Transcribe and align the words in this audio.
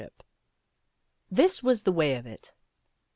HIS 1.31 1.61
was 1.61 1.83
the 1.83 1.91
way 1.91 2.15
of 2.15 2.25
it. 2.25 2.53